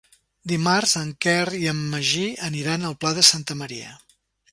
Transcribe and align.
Dimarts 0.51 0.93
en 1.01 1.11
Quer 1.25 1.43
i 1.57 1.61
en 1.71 1.83
Magí 1.91 2.23
aniran 2.47 2.87
al 2.89 2.97
Pla 3.05 3.13
de 3.19 3.25
Santa 3.29 3.59
Maria. 3.61 3.93